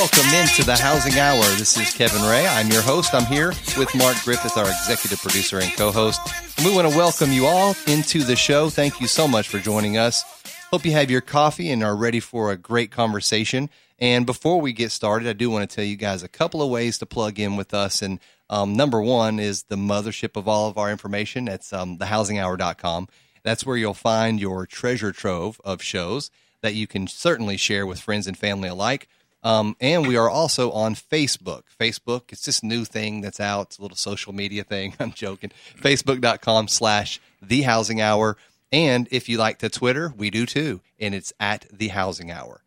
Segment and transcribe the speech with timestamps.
[0.00, 1.42] Welcome into the Housing Hour.
[1.58, 2.46] This is Kevin Ray.
[2.46, 3.12] I'm your host.
[3.12, 6.22] I'm here with Mark Griffith, our executive producer and co-host.
[6.56, 8.70] And we want to welcome you all into the show.
[8.70, 10.24] Thank you so much for joining us.
[10.70, 13.68] Hope you have your coffee and are ready for a great conversation.
[13.98, 16.70] And before we get started, I do want to tell you guys a couple of
[16.70, 18.00] ways to plug in with us.
[18.00, 21.46] And um, number one is the mothership of all of our information.
[21.46, 23.06] It's um, thehousinghour.com.
[23.42, 26.30] That's where you'll find your treasure trove of shows
[26.62, 29.06] that you can certainly share with friends and family alike.
[29.42, 31.62] Um, and we are also on Facebook.
[31.78, 33.68] Facebook, it's this new thing that's out.
[33.68, 34.94] It's a little social media thing.
[35.00, 35.50] I'm joking.
[35.80, 38.36] Facebook.com slash The Housing Hour.
[38.72, 40.80] And if you like to Twitter, we do too.
[40.98, 42.62] And it's at The Housing Hour.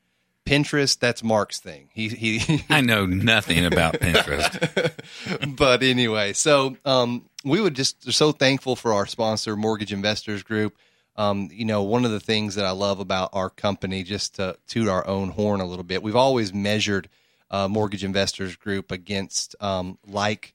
[0.46, 1.90] Pinterest, that's Mark's thing.
[1.94, 5.56] He, he I know nothing about Pinterest.
[5.56, 10.76] but anyway, so um, we would just so thankful for our sponsor, Mortgage Investors Group.
[11.16, 14.58] Um, you know, one of the things that I love about our company, just to
[14.68, 17.10] toot our own horn a little bit, we've always measured
[17.52, 20.54] uh, Mortgage Investors Group against um, like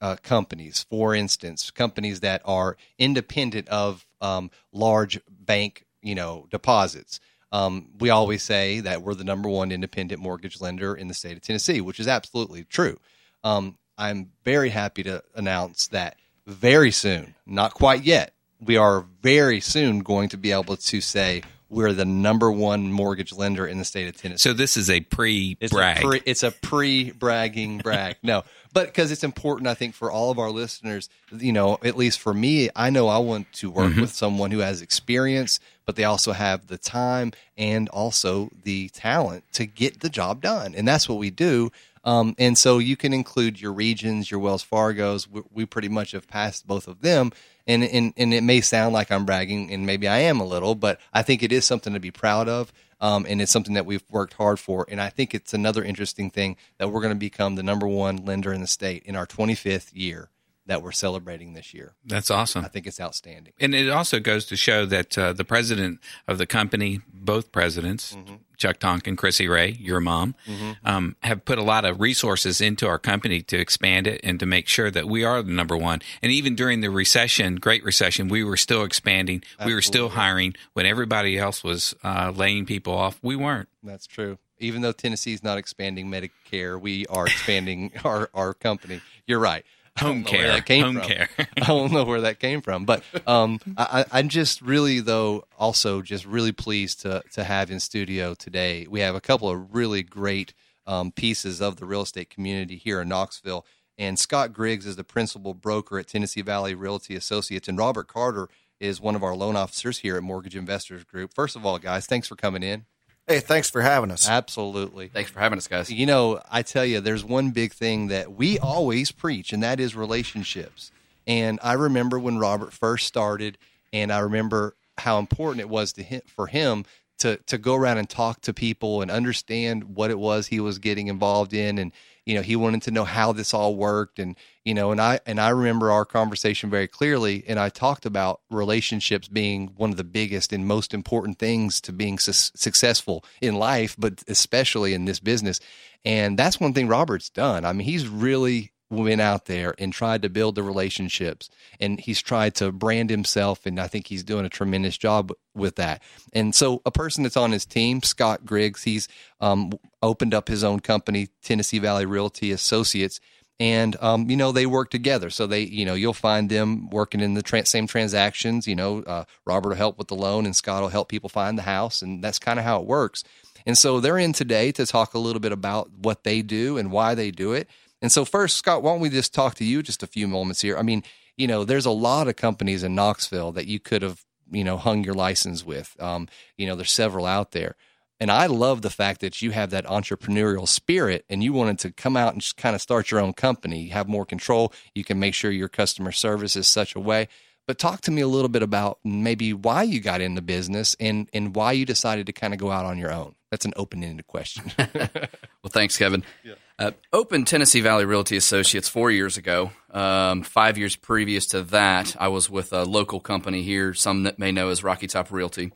[0.00, 0.84] uh, companies.
[0.90, 7.20] For instance, companies that are independent of um, large bank, you know, deposits.
[7.52, 11.36] Um, we always say that we're the number one independent mortgage lender in the state
[11.36, 12.98] of Tennessee, which is absolutely true.
[13.42, 18.32] Um, I'm very happy to announce that very soon, not quite yet,
[18.64, 23.32] we are very soon going to be able to say we're the number one mortgage
[23.32, 24.48] lender in the state of Tennessee.
[24.48, 26.22] So this is a pre-brag.
[26.26, 28.16] It's a, pre, pre-bragging brag.
[28.24, 31.96] No, but because it's important, I think for all of our listeners, you know, at
[31.96, 34.00] least for me, I know I want to work mm-hmm.
[34.00, 39.44] with someone who has experience, but they also have the time and also the talent
[39.52, 41.70] to get the job done, and that's what we do.
[42.02, 45.28] Um, and so you can include your regions, your Wells Fargo's.
[45.28, 47.30] We, we pretty much have passed both of them
[47.70, 50.74] and, and and it may sound like I'm bragging, and maybe I am a little,
[50.74, 53.86] but I think it is something to be proud of, um, and it's something that
[53.86, 54.86] we've worked hard for.
[54.88, 58.24] And I think it's another interesting thing that we're going to become the number one
[58.24, 60.30] lender in the state in our 25th year
[60.70, 61.94] that we're celebrating this year.
[62.04, 62.64] That's awesome.
[62.64, 63.52] I think it's outstanding.
[63.58, 65.98] And it also goes to show that uh, the president
[66.28, 68.36] of the company, both presidents, mm-hmm.
[68.56, 70.74] Chuck Tonkin, Chrissy Ray, your mom, mm-hmm.
[70.84, 74.46] um, have put a lot of resources into our company to expand it and to
[74.46, 76.02] make sure that we are the number one.
[76.22, 79.42] And even during the recession, Great Recession, we were still expanding.
[79.54, 79.72] Absolutely.
[79.72, 83.18] We were still hiring when everybody else was uh, laying people off.
[83.22, 83.68] We weren't.
[83.82, 84.38] That's true.
[84.60, 89.00] Even though Tennessee's not expanding Medicare, we are expanding our, our company.
[89.26, 89.64] You're right
[89.98, 90.48] home care.
[90.48, 91.04] that came home from.
[91.04, 91.28] care.
[91.38, 96.02] I don't know where that came from, but um, I, I'm just really though also
[96.02, 98.86] just really pleased to to have in studio today.
[98.88, 100.54] We have a couple of really great
[100.86, 103.66] um, pieces of the real estate community here in Knoxville.
[103.98, 108.48] And Scott Griggs is the principal broker at Tennessee Valley Realty Associates, and Robert Carter
[108.80, 111.34] is one of our loan officers here at Mortgage Investors Group.
[111.34, 112.86] First of all, guys, thanks for coming in.
[113.30, 114.28] Hey, thanks for having us.
[114.28, 115.06] Absolutely.
[115.06, 115.88] Thanks for having us, guys.
[115.88, 119.78] You know, I tell you, there's one big thing that we always preach, and that
[119.78, 120.90] is relationships.
[121.28, 123.56] And I remember when Robert first started,
[123.92, 126.84] and I remember how important it was to him, for him
[127.20, 130.78] to to go around and talk to people and understand what it was he was
[130.78, 131.92] getting involved in, and
[132.26, 135.20] you know he wanted to know how this all worked, and you know and i
[135.26, 137.44] and i remember our conversation very clearly.
[137.46, 141.92] And i talked about relationships being one of the biggest and most important things to
[141.92, 145.60] being su- successful in life but especially in this business.
[146.04, 147.64] And that's one thing robert's done.
[147.64, 152.20] I mean he's really went out there and tried to build the relationships and he's
[152.20, 156.02] tried to brand himself and i think he's doing a tremendous job with that
[156.32, 159.08] and so a person that's on his team scott griggs he's
[159.40, 163.20] um, opened up his own company tennessee valley realty associates
[163.60, 165.28] and um, you know they work together.
[165.28, 168.66] So they, you know, you'll find them working in the tra- same transactions.
[168.66, 171.58] You know, uh, Robert will help with the loan, and Scott will help people find
[171.58, 173.22] the house, and that's kind of how it works.
[173.66, 176.90] And so they're in today to talk a little bit about what they do and
[176.90, 177.68] why they do it.
[178.02, 180.62] And so first, Scott, why don't we just talk to you just a few moments
[180.62, 180.76] here?
[180.76, 181.02] I mean,
[181.36, 184.76] you know, there's a lot of companies in Knoxville that you could have, you know,
[184.76, 185.96] hung your license with.
[186.00, 187.76] Um, you know, there's several out there.
[188.20, 191.90] And I love the fact that you have that entrepreneurial spirit and you wanted to
[191.90, 193.80] come out and just kind of start your own company.
[193.80, 194.74] You have more control.
[194.94, 197.28] You can make sure your customer service is such a way.
[197.66, 201.30] But talk to me a little bit about maybe why you got into business and,
[201.32, 203.36] and why you decided to kind of go out on your own.
[203.50, 204.70] That's an open ended question.
[204.78, 206.22] well, thanks, Kevin.
[206.44, 206.54] Yeah.
[206.80, 209.70] Uh, opened Tennessee Valley Realty Associates four years ago.
[209.90, 214.38] Um, five years previous to that, I was with a local company here, some that
[214.38, 215.72] may know as Rocky Top Realty.